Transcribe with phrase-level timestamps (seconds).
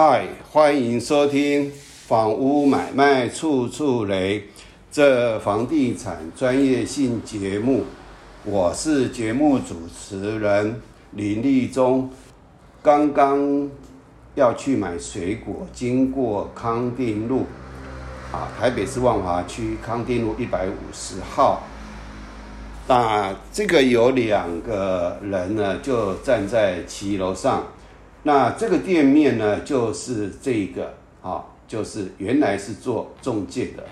[0.00, 1.72] 嗨，欢迎收听
[2.06, 4.38] 《房屋买卖处处雷》
[4.92, 7.82] 这房地产专业性节目。
[8.44, 10.80] 我是节目主持人
[11.10, 12.08] 林立忠。
[12.80, 13.68] 刚刚
[14.36, 17.44] 要去买水果，经过康定路，
[18.30, 21.64] 啊，台北市万华区康定路一百五十号。
[22.86, 27.66] 那这个有两个人呢，就站在骑楼上。
[28.22, 33.84] 那这个店面呢，就是这一个啊，就是原来是做中介的。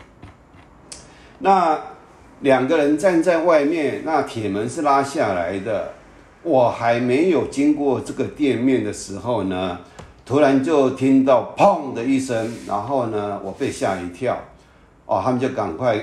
[1.38, 1.78] 那
[2.40, 5.92] 两个人站在外面，那铁门是拉下来的。
[6.42, 9.80] 我还没有经过这个店面的时候呢，
[10.24, 14.38] 突然就听到砰的一声，然后呢，我被吓一跳。
[15.06, 15.98] 哦，他们就赶快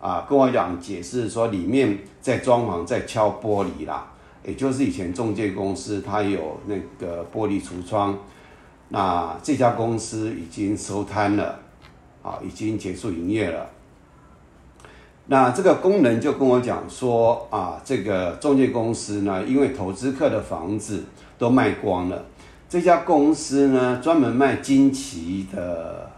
[0.00, 4.11] 啊跟我讲解释说，里面在装潢，在敲玻璃啦。
[4.44, 8.18] 也就是以前中介公司，它有那个玻璃橱窗，
[8.88, 11.60] 那这家公司已经收摊了，
[12.22, 13.68] 啊，已经结束营业了。
[15.26, 21.04] 那这个工人就跟我讲说，啊，这个中介公司呢，因为投资客的房子
[21.38, 22.24] 都卖光了，
[22.68, 26.10] 这家公司呢，专门卖金奇的，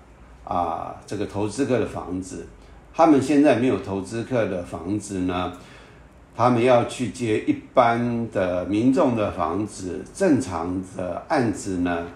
[0.44, 2.46] 啊，这个投资客的房子，
[2.94, 5.52] 他们现在没有投资客的房子呢。
[6.36, 12.06] 他们要去接一般的民众的房子，正常的案子呢，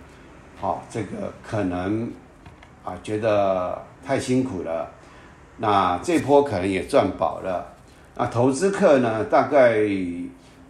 [0.60, 2.10] 好，这个可能
[2.84, 4.90] 啊觉得太辛苦了，
[5.58, 7.74] 那这波可能也赚饱了，
[8.16, 9.78] 那投资客呢，大概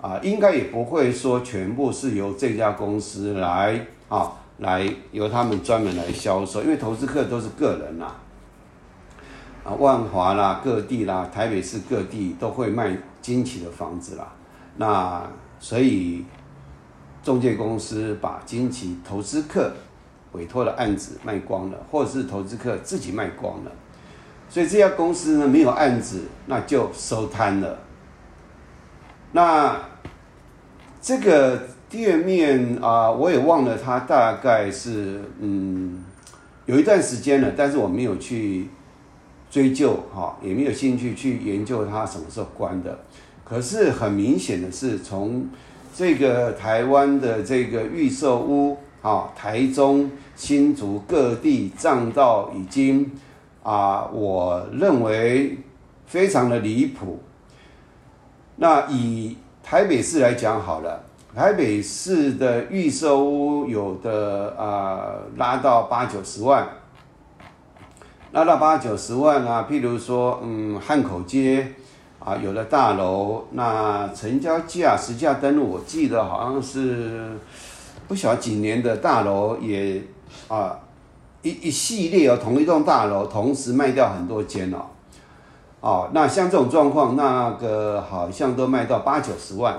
[0.03, 8.13] 啊应该也不会说全部是由这家公司来啊来由他们专门来销售，因为投资客都是个人呐。
[9.79, 12.97] 万华啦，各地啦，台北市各地都会卖
[13.29, 14.33] 金奇的房子啦。
[14.79, 15.23] 那
[15.61, 16.25] 所以
[17.23, 19.71] 中介公司把金奇投资客
[20.33, 23.73] 委托的案子卖光了，或者是投资客自己卖光了，
[24.49, 27.79] 所以这家公司呢没有案子，那就收摊了。
[29.33, 29.79] 那
[31.03, 31.61] 这个
[31.91, 36.03] 店面啊，我也忘了，它大概是嗯
[36.65, 38.71] 有一段时间了，但是我没有去。
[39.51, 42.99] 追究哈也没有兴趣去研究它什么时候关的，
[43.45, 45.49] 可是很明显的是从
[45.95, 53.11] 这个台湾的这个预售屋啊，台中、新竹各地涨到已经
[53.63, 55.57] 啊，我认为
[56.07, 57.21] 非常的离谱。
[58.57, 61.05] 那以台北市来讲好了，
[61.35, 66.69] 台北市的预售屋有的啊拉到八九十万。
[68.31, 71.67] 拉到八九十万啊，譬如说，嗯，汉口街
[72.19, 77.31] 啊，有的大楼，那成交价实价登录，我记得好像是
[78.07, 80.03] 不晓几年的大楼也
[80.47, 80.79] 啊，
[81.41, 84.85] 一一系列哦，同一栋大楼同时卖掉很多间哦，
[85.81, 89.75] 哦，那像这种状况，那个好像都卖到八九十万，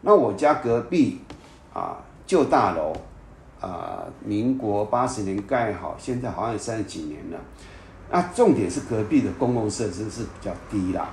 [0.00, 1.20] 那我家隔壁
[1.74, 2.90] 啊，旧大楼
[3.60, 7.38] 啊，民国八十年盖好，现在好像有三十几年了。
[8.14, 11.08] 那重点是隔壁的公共设施是比较低啦，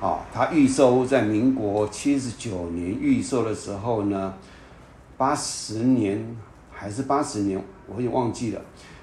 [0.00, 4.34] 啊，它预售在民国七十九年预售的时候呢，
[5.16, 6.36] 八十年
[6.72, 8.60] 还是八十年，我也忘记了。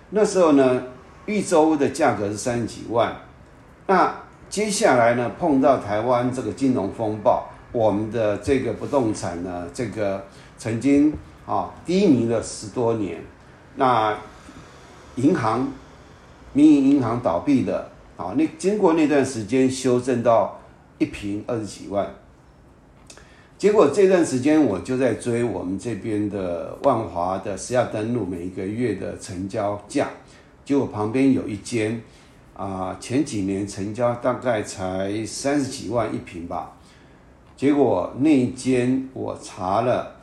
[0.10, 0.84] 那时候呢，
[1.28, 3.16] 预售的价格是三十几万。
[3.88, 4.14] 那
[4.50, 10.26] 接下来呢，碰到台湾这个金融风暴，我们的这个不动产呢，这个
[10.58, 11.14] 曾经
[11.46, 13.24] 啊低迷了十多年，
[13.78, 14.14] 那
[15.16, 15.72] 银行。
[16.54, 20.60] 民营银行倒闭的，啊，那经过那段时间修正到
[20.98, 22.16] 一平二十几万，
[23.58, 30.10] 结果这段时间我就在追我们这边的万华的石亚登录每一个月的成交价，
[30.66, 32.02] 结果旁边有一间，
[32.56, 36.74] 啊，前几年成交大概才三十几万一平吧，
[37.56, 40.16] 结果那间我查了，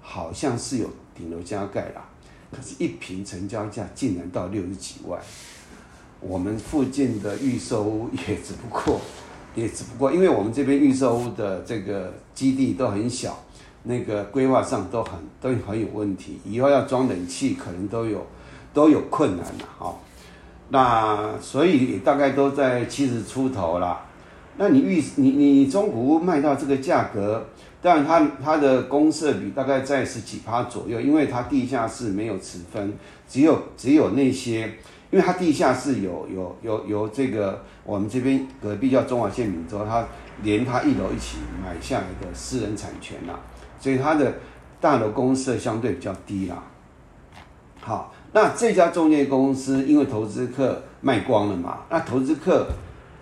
[0.00, 2.07] 好像是有顶楼加盖啦。
[2.50, 5.20] 可是，一平成交价竟然到六十几万，
[6.20, 9.00] 我们附近的预售屋也只不过，
[9.54, 13.38] 也只不过，因为我们这边预售屋的这个基地都很小，
[13.82, 18.26] 那个规划上都很都很有问题，以后要装冷气可能都有
[18.72, 19.94] 都有困难了哈。
[20.70, 24.06] 那所以大概都在七十出头啦。
[24.56, 27.46] 那你预你你中古屋卖到这个价格？
[27.80, 32.92] 但，它它的公设比大概在十几趴左右，因为它地下室没有持分，
[33.28, 34.62] 只有只有那些，
[35.10, 40.04] 因为它地下室有有有有这个我们这边隔壁叫中华县闽州，它
[40.42, 43.38] 连它一楼一起买下来的私人产权啦，
[43.80, 44.34] 所以它的
[44.80, 46.62] 大楼公设相对比较低啦。
[47.80, 52.66] 好，那这家中介公司因为投资客卖光了嘛，那投资客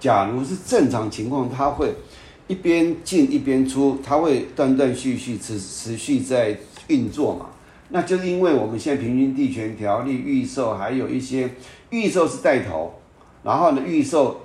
[0.01, 1.95] 假如是正常情况，他会
[2.47, 6.57] 一边进一边出，它会断断续续持持续在
[6.89, 7.47] 运作嘛。
[7.89, 11.51] 那就是因为我们现在平均地权条例预售，还有一些
[11.91, 12.95] 预售是带头，
[13.43, 14.41] 然后呢预售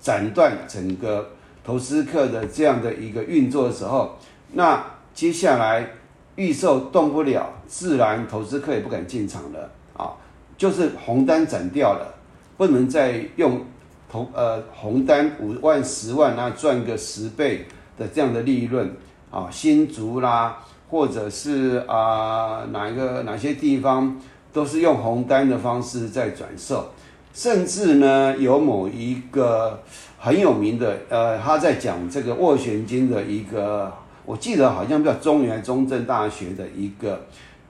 [0.00, 1.30] 斩断整个
[1.64, 4.18] 投资客的这样的一个运作的时候，
[4.52, 4.84] 那
[5.14, 5.90] 接下来
[6.36, 10.12] 预售动不了，自然投资客也不敢进场了啊，
[10.58, 12.14] 就是红单斩掉了，
[12.58, 13.64] 不能再用
[14.10, 17.66] 同呃红单五万十万那赚个十倍
[17.98, 18.94] 的这样的利润
[19.30, 20.58] 啊，新竹啦。
[20.88, 24.16] 或者是啊，哪一个哪些地方
[24.52, 26.90] 都是用红单的方式在转售，
[27.34, 29.82] 甚至呢，有某一个
[30.16, 33.92] 很有名的，呃，他在讲这个斡旋金的一个，
[34.24, 37.26] 我记得好像叫中原中正大学的一个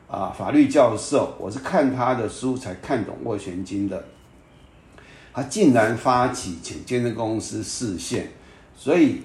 [0.09, 4.05] 啊法律教授，我是看他的书才看懂斡旋金的，
[5.37, 8.33] 他竟然发起请监证公司视线，
[8.75, 9.21] 所以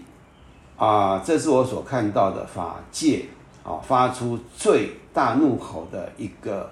[0.75, 3.27] 啊，这是我所看到的法界。
[3.63, 6.67] 啊，发出最大怒吼的一个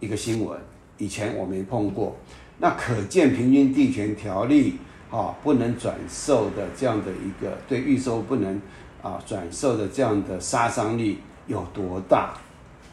[0.00, 0.60] 一个新闻，
[0.98, 2.14] 以前我没碰过。
[2.58, 4.76] 那可见平均地权条例
[5.10, 8.60] 啊，不能转售的这样的一个对预售不能
[9.02, 12.34] 啊转售的这样的杀伤力有多大？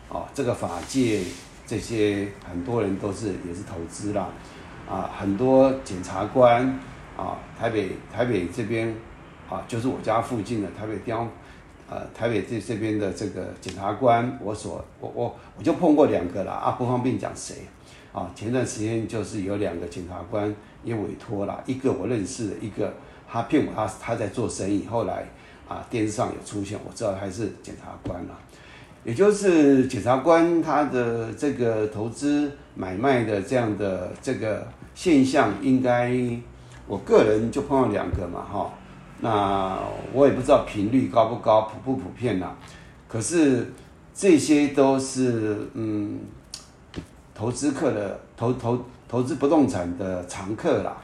[0.07, 1.21] 啊，这个法界
[1.67, 4.29] 这些很多人都是也是投资啦，
[4.93, 6.67] 啊，很多检察官
[7.17, 8.93] 啊，台北台北这边
[9.49, 11.27] 啊，就是我家附近的台北地方。
[11.89, 17.57] 呃，台北这这边的这个检察官，我所我我我就碰过两个了啊，不方便讲谁
[18.11, 18.31] 啊。
[18.33, 22.91] 前段时间就是有两个检察官也委托了，一个我认识的，一个
[23.29, 25.25] 他骗我他他在做生意，后来
[25.67, 28.35] 啊电视上有出现，我知道他是检察官了。
[29.03, 36.11] 也就是检察官他的这个投资买卖的这样的这个现象，应该
[36.87, 38.73] 我个人就碰到两个嘛，哈。
[39.19, 39.79] 那
[40.11, 42.51] 我也不知道频率高不高，普不普遍呐？
[43.07, 43.71] 可是
[44.13, 46.19] 这些都是嗯，
[47.33, 50.97] 投资客的投投投资不动产的常客啦。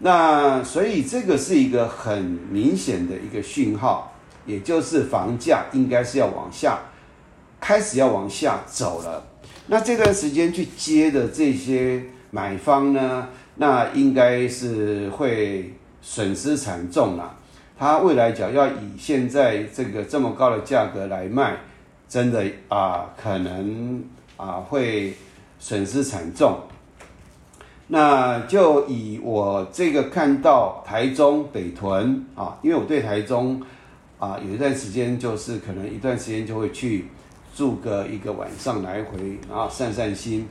[0.00, 4.12] 那所以这个是一个很明显的一个讯号，
[4.44, 6.78] 也就是房价应该是要往下
[7.58, 9.24] 开始要往下走了。
[9.66, 15.72] 那这段时间去接的这些买方呢，那应该是会。
[16.02, 17.36] 损失惨重了，
[17.78, 21.54] 他未来讲要以现在这个这么高的价格来卖，
[22.08, 24.02] 真的啊，可能
[24.38, 25.12] 啊会
[25.58, 26.58] 损失惨重。
[27.86, 33.60] 那就以我这个看到台中北屯啊，因为我对台中
[34.18, 37.04] 啊有一段时间就是可能一段时间就会去
[37.54, 40.48] 住个一个晚上来回，然后散散心。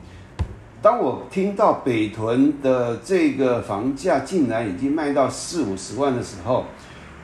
[0.82, 6.64] 当我听到北屯的这个房价竟然已经卖到四五十万的时候，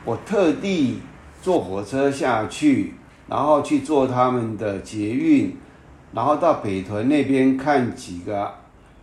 [0.03, 0.99] 我特地
[1.41, 2.95] 坐火车下去，
[3.27, 5.55] 然后去坐他们的捷运，
[6.11, 8.51] 然后到北屯那边看几个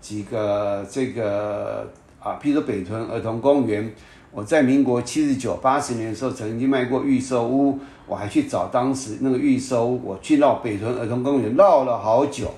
[0.03, 1.91] 几个这个
[2.21, 3.91] 啊，譬如说北屯儿童公园，
[4.33, 12.53] 我在民国七十九八十年的时候曾经卖过预售屋，我还去找当时那个预售屋，我去绕北屯儿童公园绕了好久。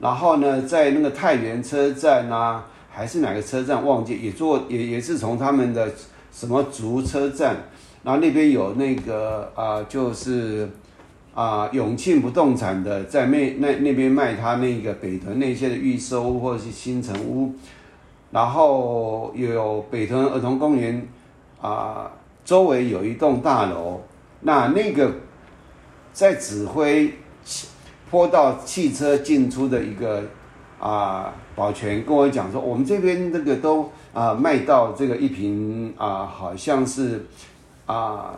[0.00, 5.92] 然后呢，在那个太原车站呐，还是哪个车站忘记，也坐也也是从他们的
[6.32, 7.54] 什么竹车站，
[8.02, 10.66] 然后那边有那个啊，就是
[11.34, 17.52] 啊永庆不动产的在那那那边卖他那个北屯那些的预售屋或者是新城屋，
[18.30, 21.06] 然后有北屯儿童公园
[21.60, 22.10] 啊，
[22.42, 24.00] 周围有一栋大楼，
[24.40, 25.12] 那那个
[26.14, 27.12] 在指挥。
[28.10, 30.22] 坡道汽车进出的一个
[30.80, 37.24] 啊，保全跟我讲说，我们这边这个都啊卖到这个一平啊，好像是
[37.86, 38.34] 啊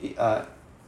[0.00, 0.38] 一呃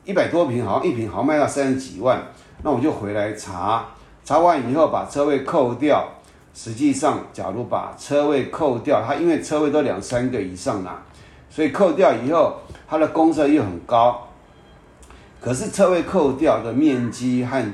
[0.04, 2.22] 一百多平，好像一平好像卖到三十几万。
[2.62, 3.86] 那我就回来查，
[4.22, 6.06] 查完以后把车位扣掉，
[6.52, 11.02] 实际上假如把车位扣掉，它因为车位都两三个以上啦，
[11.48, 14.28] 所以扣掉以后，它的公设又很高，
[15.40, 17.64] 可是车位扣掉的面积和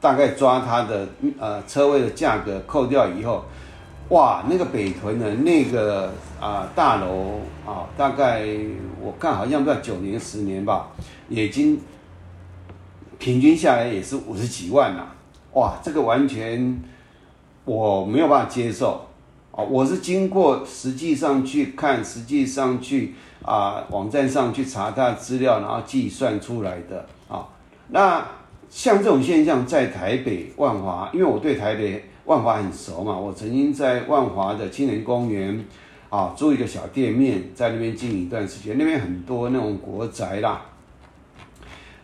[0.00, 1.06] 大概抓它的
[1.38, 3.44] 呃车位的价格扣掉以后，
[4.08, 8.46] 哇，那个北屯的那个啊大楼啊，大概
[9.00, 10.88] 我看好像不要九年十年吧，
[11.28, 11.78] 已经
[13.18, 15.06] 平均下来也是五十几万了，
[15.52, 16.82] 哇，这个完全
[17.66, 19.06] 我没有办法接受
[19.52, 19.62] 啊！
[19.62, 23.14] 我是经过实际上去看，实际上去
[23.44, 27.46] 啊网站上去查它的资料，然后计算出来的啊，
[27.88, 28.26] 那。
[28.70, 35.64] 像这种现象在台北万华，因为我对台北万华很熟嘛，我曾经在万华的青年公园
[36.08, 40.62] 啊租一个小店面，在那边经营一段时间，那边很多那种国宅啦。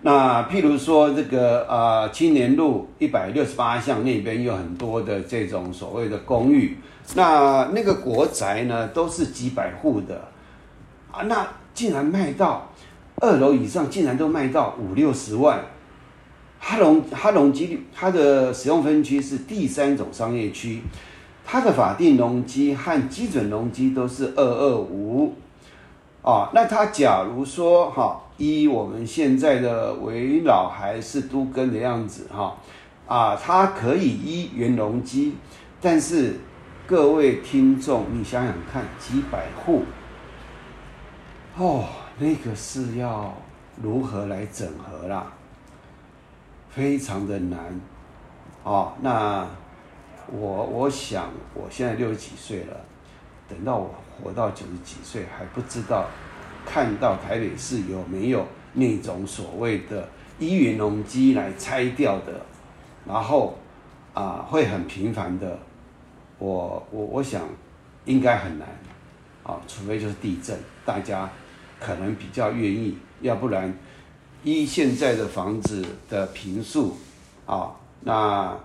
[0.03, 6.77] 那譬如说这个呃青年路一百六十八巷那边有很多的这种所谓的公寓，
[7.15, 10.29] 那那个国宅呢都是几百户的
[11.13, 12.69] 啊，那竟然卖到
[13.21, 15.61] 二楼以上，竟然都卖到五六十万。
[16.59, 20.83] 哈隆哈隆基它的使用分区是第三种商业区，
[21.45, 25.35] 它的法定容积和基准容积都是二二五。
[26.23, 32.57] 啊，那它假如说哈，依我们现在的围老还是都根的样子哈，
[33.07, 35.35] 啊，它可以依原容积，
[35.81, 36.41] 但是
[36.85, 39.85] 各位听众，你想想看，几百户，
[41.57, 41.85] 哦，
[42.19, 43.33] 那个是要
[43.81, 45.33] 如何来整合啦？
[46.77, 47.59] 非常的难，
[48.63, 49.49] 哦，那
[50.31, 52.77] 我我想我现在六十几岁了，
[53.49, 53.95] 等到我。
[54.19, 56.07] 活到九十几岁还不知道，
[56.65, 62.41] 看到台北市有没有那种所谓的一元农机来拆掉的，
[63.07, 63.59] 然后
[64.15, 65.59] 啊会很频繁的，
[66.39, 67.43] 我我我想
[68.07, 68.67] 应该很难，
[69.43, 71.29] 啊，除非就是地震，大家
[71.79, 73.71] 可能比较愿意，要不然
[74.47, 76.97] 依现在的房子的平数
[77.45, 78.57] 啊，那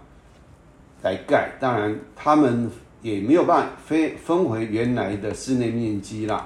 [1.01, 2.71] 来盖，当然他们。
[3.03, 6.45] 也没有办法分分回原来的室内面积啦，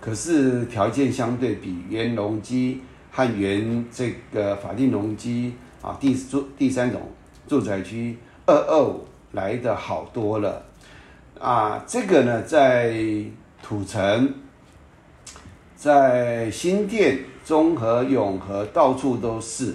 [0.00, 5.52] 可是条件相对比原容积和原这个法定容积
[5.82, 7.02] 啊，第住第三种
[7.46, 10.64] 住宅区二二五来的好多了
[11.38, 11.84] 啊。
[11.86, 12.96] 这个呢，在
[13.62, 14.32] 土城、
[15.76, 19.74] 在新店、中和、永和到处都是。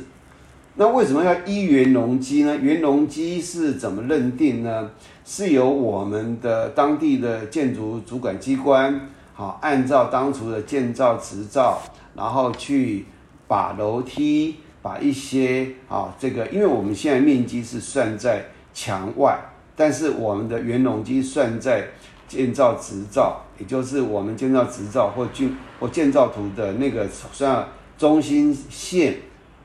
[0.75, 2.55] 那为什么要一元容积呢？
[2.55, 4.91] 元容积是怎么认定呢？
[5.25, 11.81] 是由我们的当地的建筑主管机关，好，按照当初的建造执照，
[12.15, 13.05] 然后去
[13.47, 19.37] 把楼梯，把一些啊，这个，因为我们现在面积是算在墙外，
[19.75, 21.87] 但是我们的原容积算在
[22.27, 29.15] 建造执照，也就是我们建造执照或建或建造图的那个算中心线，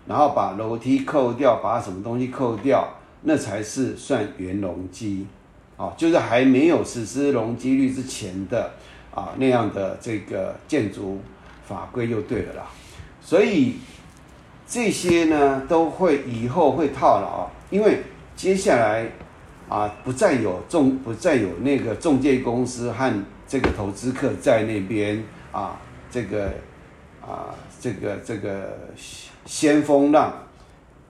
[0.07, 2.89] 然后把楼梯扣掉，把什么东西扣掉，
[3.23, 5.27] 那才是算原容积。
[5.75, 8.73] 啊，就是还没有实施容积率之前的
[9.13, 11.19] 啊那样的这个建筑
[11.67, 12.67] 法规就对了啦，
[13.21, 13.77] 所以
[14.69, 18.03] 这些呢都会以后会套牢，因为
[18.37, 19.11] 接下来
[19.69, 25.79] 啊不再有中不再有那个中介公司和这个投资客在那边啊
[26.11, 26.47] 这个
[27.21, 28.79] 啊这个这个
[29.45, 30.33] 先锋浪，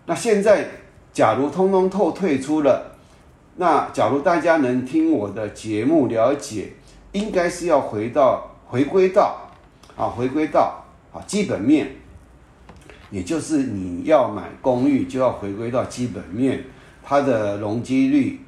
[0.07, 0.67] 那现在
[1.13, 2.97] 假如通通透退出了。
[3.55, 6.73] 那假如大家能听我的节目了解，
[7.13, 9.49] 应该是要回到回归到
[9.97, 11.95] 啊，回归到啊基本面，
[13.13, 16.65] 也就是你要买公寓就要回归到基本面，
[17.05, 18.41] 它的容积率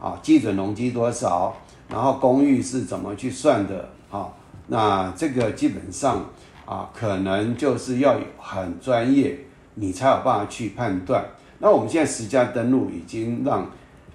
[0.00, 1.56] 啊，基准容积多少，
[1.90, 4.28] 然后公寓是怎么去算的啊？
[4.68, 6.24] 那这个基本上
[6.64, 9.36] 啊，可能就是要有很专业，
[9.74, 11.24] 你才有办法去判断。
[11.58, 13.70] 那我们现在实价登录已经让。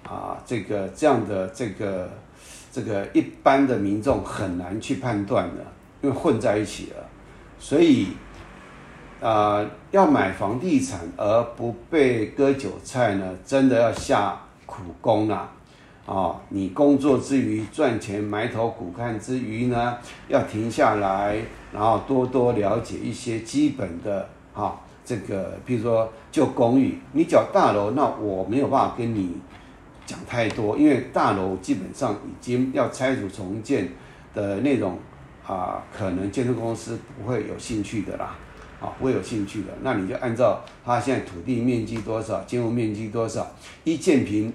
[0.08, 2.08] 啊，这个这样的这个
[2.70, 5.64] 这个一般的民众很难去判断的，
[6.00, 7.04] 因为混在一起了，
[7.58, 8.10] 所以
[9.20, 15.50] 啊，要买房地产而不被割韭菜呢，真的要下苦功啊！
[16.06, 19.98] 啊，你工作之余赚钱埋头苦干之余呢，
[20.28, 21.36] 要停下来，
[21.72, 29.36] 然后多多了解一些基本的啊，这个比如说就公寓，你缴大楼，那我没有办法跟你。
[30.08, 33.88] 讲太多，因为大楼基本上已经要拆除重建
[34.32, 34.96] 的内容
[35.44, 38.36] 啊，可能建筑公司不会有兴趣的啦，
[38.80, 39.68] 啊，不会有兴趣的。
[39.82, 43.44] 那你就按照它现在土地面积多少，建筑面积多少，
[43.82, 44.52] 一建平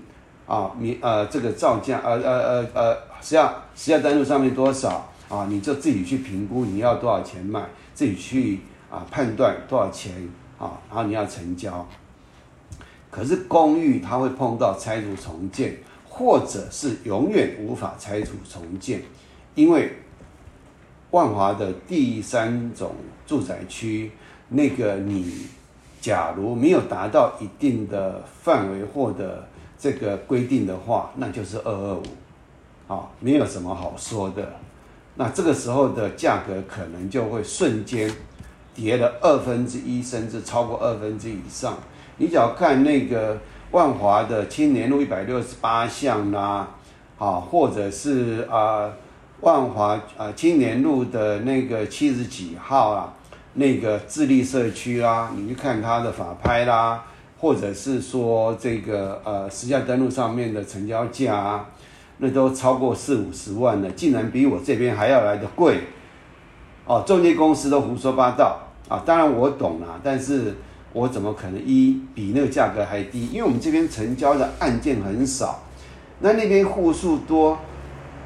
[0.51, 10.11] 啊，你呃这个造价呃呃呃呃，实价实际上单数上面多少啊，你就自己去评估你要多少钱卖，自己去啊判断多少钱
[10.59, 11.87] 啊，然后你要成交。
[13.09, 15.77] 可是公寓它会碰到拆除重建，
[16.09, 19.01] 或者是永远无法拆除重建，
[19.55, 19.93] 因为
[21.11, 22.93] 万华的第三种
[23.25, 24.11] 住宅区，
[24.49, 25.47] 那个你
[26.01, 29.47] 假如没有达到一定的范围或者
[29.81, 32.03] 这个规定的话，那就是二二五，
[32.87, 34.47] 啊，没有什么好说的。
[35.15, 38.07] 那这个时候的价格可能就会瞬间
[38.75, 41.79] 跌了二分之一，甚至超过二分之以上。
[42.17, 43.39] 你只要看那个
[43.71, 46.67] 万华的青年路一百六十八巷啦，
[47.17, 48.93] 啊，或者是啊
[49.39, 53.13] 万华啊青年路的那个七十几号啊，
[53.55, 57.03] 那个智利社区啊，你去看它的法拍啦，
[57.41, 61.65] 或者是说这个呃实价登录上面的成交价啊，
[62.19, 65.79] 那都超过四五十万了，竟然比我这边还要来的贵。
[66.85, 69.01] 哦，中介公司都胡说八道啊！
[69.03, 70.55] 当然我懂啦，但是
[70.93, 73.27] 我怎么可能一比那个价格还低？
[73.27, 75.63] 因为我们这边成交的案件很少，
[76.19, 77.57] 那那边户数多，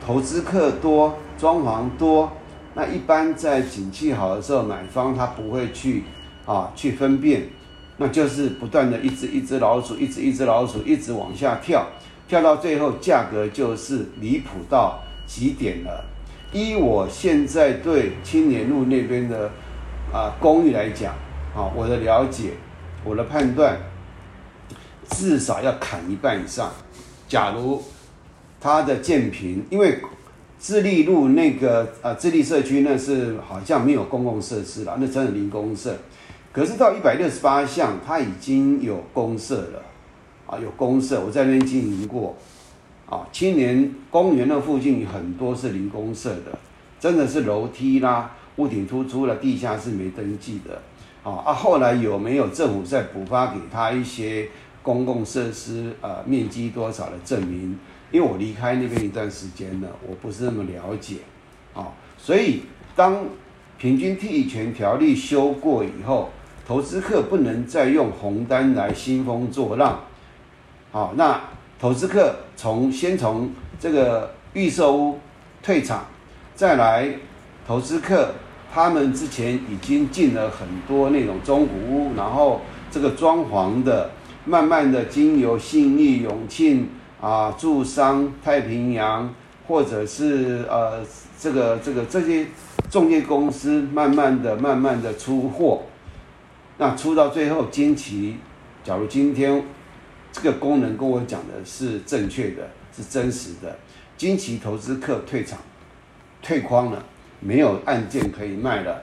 [0.05, 2.31] 投资客多，装潢多，
[2.73, 6.03] 那一般在景气好的时候，买方他不会去
[6.45, 7.43] 啊去分辨，
[7.97, 11.87] 那就是不断的一只一只老鼠，一只一只老鼠一直往下跳，
[12.27, 16.03] 跳到最后价格就是离谱到极点了。
[16.51, 19.49] 依我现在对青年路那边的
[20.13, 21.13] 啊公寓来讲，
[21.55, 22.51] 啊我的了解，
[23.03, 23.77] 我的判断，
[25.09, 26.71] 至少要砍一半以上。
[27.27, 27.83] 假如
[28.59, 29.99] 它的建平，因为
[30.59, 35.97] 智利路那个啊智利社区那是好像没有公共设施了，那真的零公设。
[36.55, 39.81] 可是到一百六十八项，它已经有公社了，
[40.47, 42.33] 啊有公社，我在那边经营过。
[43.09, 46.57] 啊，青年公园那附近很多是零公社的，
[46.97, 50.81] 真的是楼梯啦，屋顶突出了，地下室没登记的。
[51.29, 54.47] 啊啊，后来有没有政府再补发给他一些
[54.81, 57.77] 公共设施呃面积多少的证明？
[58.11, 61.17] 因为我离开那边一段时间了，我不是那么了解。
[61.73, 62.61] 啊，所以
[62.95, 63.25] 当
[63.77, 66.29] 平均地权条例修过以后，
[66.67, 69.99] 投资客不能再用红单来兴风作浪。
[70.91, 71.39] 好，那。
[71.77, 75.19] 投资客从先从这个预售屋
[75.61, 76.05] 退场，
[76.55, 77.09] 再来
[77.67, 78.33] 投资客
[78.73, 84.09] 他们之前已经进了很多那种中古屋，然后这个装潢的，
[84.45, 89.31] 慢慢的经由信义、永庆啊、住商、太平洋，
[89.67, 91.01] 或者是呃
[91.37, 92.47] 这个这个这些
[92.89, 95.81] 中介公司，慢慢的、慢慢的出货，
[96.77, 98.37] 那出到最后，金奇，
[98.83, 99.63] 假如今天。
[100.37, 103.73] 这个功能跟我讲的是正确的，是真实的。
[104.17, 105.57] 金奇投资客退场，
[106.41, 107.01] 退框了，
[107.39, 109.01] 没有案件可以卖了。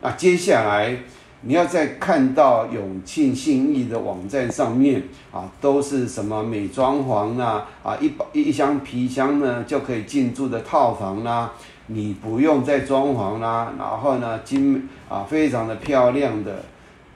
[0.00, 0.96] 那接下来
[1.40, 5.02] 你要再看到永庆信义的网站上面
[5.32, 11.52] 啊，都是什么美装潢啊，啊一包一箱皮箱呢就可以进驻的套房啦，
[11.88, 16.64] 你不用再装潢啦，然后呢金啊非常的漂亮的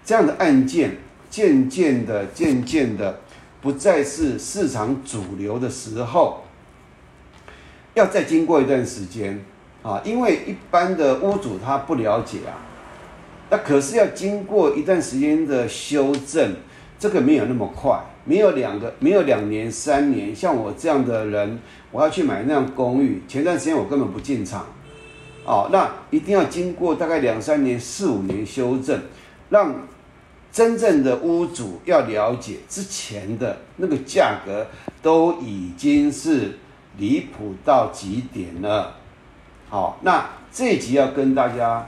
[0.04, 0.98] 这样的案件，
[1.30, 3.20] 渐渐的渐渐的。
[3.60, 6.42] 不再是市场主流的时候，
[7.94, 9.40] 要再经过一段时间
[9.84, 12.58] 啊，因为一般的屋主他不了解啊，
[13.50, 16.56] 那可是要经过一段时间的修正，
[16.98, 21.60] 这个没有那么快，没有两个，没有两年三年，像我这样的人，
[21.92, 24.66] 我要去买那样公寓，前段时间我根本不进场，
[25.44, 29.00] 哦，那一定要经过大概两三年、四五年修正，
[29.52, 29.72] 让。
[30.52, 34.66] 真正的屋主要了解之前的那个价格
[35.00, 36.58] 都已经是
[36.98, 38.96] 离谱到极点了。
[39.70, 41.86] 好，那这集要跟大家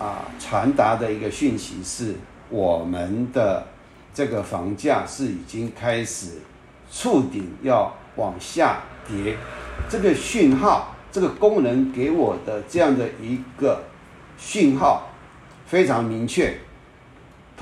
[0.00, 2.16] 啊传达的一个讯息是，
[2.48, 3.68] 我们的
[4.12, 6.40] 这个房价是已经开始
[6.90, 9.36] 触顶要往下跌，
[9.88, 13.84] 这个讯号，这个功能给我的这样的一个
[14.36, 15.08] 讯号
[15.66, 16.58] 非常明确。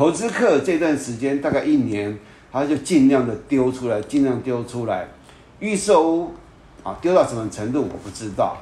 [0.01, 2.19] 投资客这段时间大概一年，
[2.51, 5.07] 他就尽量的丢出来，尽量丢出来。
[5.59, 6.33] 预售屋
[6.83, 8.57] 啊，丢到什么程度我不知道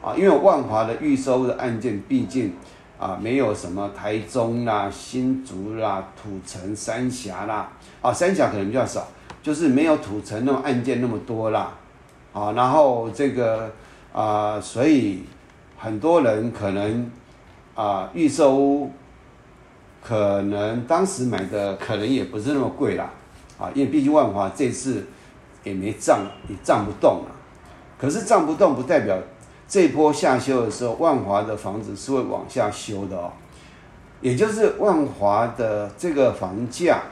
[0.00, 2.52] 啊，因为万华的预售的案件毕竟
[2.96, 9.08] 啊，没有什么台中啦、新竹啦、土城、三峡啦啊，三峡可能比较少，
[9.42, 11.72] 就是没有土城那种案件那么多啦
[12.32, 12.52] 啊。
[12.52, 13.68] 然后这个
[14.12, 15.24] 啊，所以
[15.76, 17.10] 很多人可能
[17.74, 18.92] 啊，预售屋。
[20.02, 23.10] 可能当时买的可能也不是那么贵啦，
[23.58, 25.06] 啊，因为毕竟万华这次
[25.64, 27.30] 也没涨，也涨不动了。
[27.98, 29.18] 可是涨不动不代表
[29.66, 33.32] 这波下修的时候，万华的房子是会往下修的哦。
[34.20, 37.02] 也就是万华的这个房价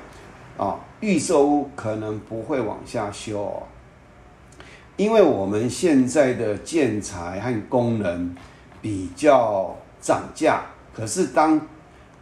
[0.57, 3.63] 啊，预售屋可能不会往下修哦，
[4.97, 8.35] 因为我们现在的建材和功能
[8.81, 10.63] 比较涨价，
[10.95, 11.61] 可是当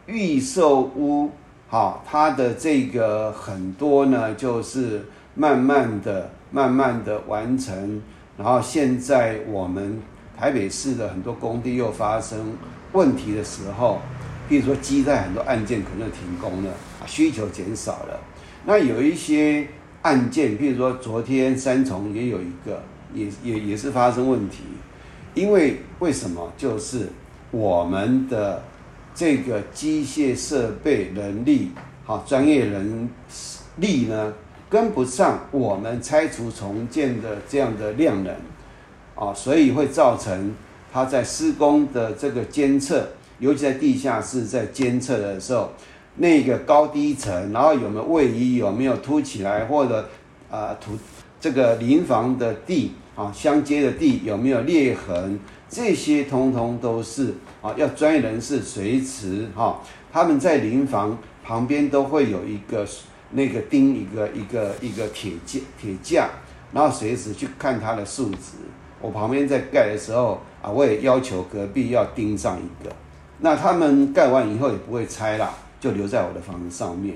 [0.07, 1.31] 预售屋，
[1.69, 8.03] 好，它的这个很多呢，就是慢慢的、慢慢的完成。
[8.37, 10.01] 然后现在我们
[10.37, 12.57] 台北市的很多工地又发生
[12.93, 14.01] 问题的时候，
[14.49, 16.71] 比如说基在很多案件可能停工了，
[17.07, 18.21] 需求减少了，
[18.67, 19.67] 那有一些
[20.03, 22.83] 案件，比如说昨天三重也有一个，
[23.15, 24.65] 也也也是发生问题，
[25.35, 26.53] 因为为什么？
[26.59, 27.09] 就是
[27.51, 28.63] 我们的
[29.15, 31.71] 这个机械设备能力，
[32.05, 33.09] 好专业人
[33.77, 34.33] 力呢，
[34.69, 38.35] 跟不上我们拆除重建的这样的量能，
[39.15, 40.55] 啊，所以会造成
[40.93, 45.71] 它在施工的这个监测，尤其在地下室在监测的时候。
[46.17, 50.09] 那个高低层，然后有没有位移，有没有凸起来，或者
[50.49, 50.97] 啊土
[51.41, 59.81] 这个临房的地啊相接的地有没有裂痕，这些通通都是啊要专业人士随时哈，
[60.13, 62.87] 他们在临房旁边都会有一个
[63.31, 66.29] 那个钉一个一个一个铁架铁架，
[66.73, 68.59] 然后随时去看它的数值。
[69.01, 72.95] 我旁边在盖的时候啊，我也要求隔壁要钉上一个，
[73.39, 75.51] 那他们盖完以后也不会拆了。
[75.81, 77.15] 就留在我的房子上面。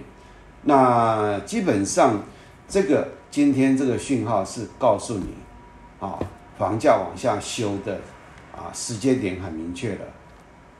[0.64, 2.22] 那基本上，
[2.68, 5.28] 这个今天这个讯号是告诉你，
[5.98, 6.18] 啊，
[6.58, 7.98] 房价往下修的，
[8.54, 10.00] 啊，时间点很明确的，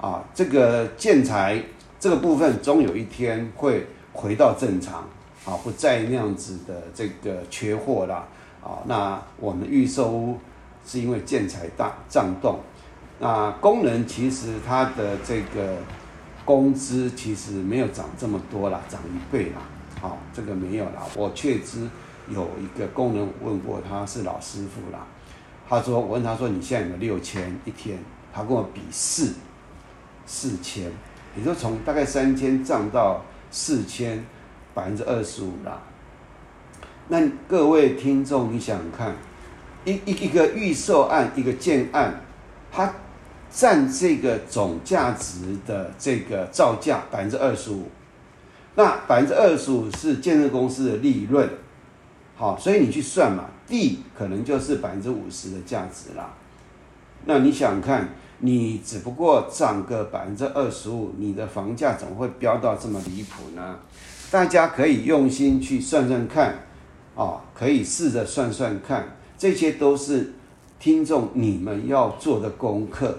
[0.00, 1.62] 啊，这个建材
[2.00, 5.00] 这个部分终有一天会回到正常，
[5.44, 8.26] 啊，不再那样子的这个缺货啦，
[8.62, 10.38] 啊，那我们预售屋
[10.86, 12.58] 是因为建材大涨动，
[13.18, 15.76] 那工人其实他的这个。
[16.44, 19.60] 工资其实没有涨这么多啦，涨一倍啦。
[20.00, 21.06] 好，这个没有啦。
[21.14, 21.86] 我确知
[22.30, 25.06] 有一个工人问过，他是老师傅啦。
[25.68, 27.98] 他说，我问他说，你现在有没有六千一天？
[28.32, 29.34] 他跟我比四
[30.28, 30.92] 四千，
[31.36, 34.24] 也就从大概三千涨到四千，
[34.74, 35.82] 百分之二十五啦。
[37.08, 39.16] 那各位听众，你想看，
[39.84, 42.20] 一一一个预售案，一个建案，
[42.70, 42.94] 它。
[43.50, 47.88] 占这个总价值的这个造价百分之二十五，
[48.74, 51.48] 那百分之二十五是建设公司的利润，
[52.36, 56.34] 好，所以你去算嘛，地可能就是百分之五十的价值啦。
[57.24, 63.76] 那你想看，你只不过涨个百分之二十五，你的房价怎么会飙到这么离谱呢？
[64.30, 66.54] 大家可以用心去算算看，
[67.16, 70.34] 啊，可以试着算算看，这些都是
[70.78, 73.18] 听众你们要做的功课。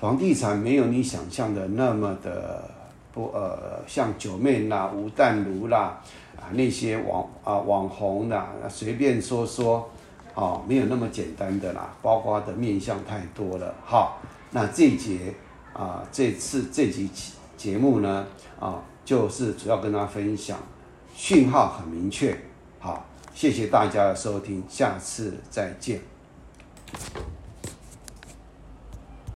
[0.00, 2.68] 房地产没有你想象的那么的
[3.12, 6.00] 不呃，像九妹啦、吴淡如啦
[6.36, 9.88] 啊那些网啊网红啦，随便说说
[10.34, 13.74] 哦，没有那么简单的啦，包括的面相太多了。
[13.84, 15.34] 好，那这节
[15.72, 17.10] 啊这次这集
[17.56, 18.26] 节目呢
[18.58, 20.58] 啊，就是主要跟大家分享，
[21.14, 22.36] 讯号很明确。
[22.78, 26.00] 好，谢谢大家的收听，下次再见。